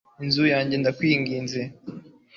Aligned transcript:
inzu 0.23 0.43
yanjye, 0.53 0.75
ndakwinginze 0.77 1.61